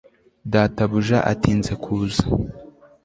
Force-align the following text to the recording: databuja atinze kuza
databuja 0.53 1.17
atinze 1.31 1.73
kuza 1.83 2.23